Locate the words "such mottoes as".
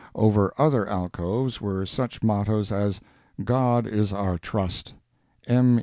1.85-2.99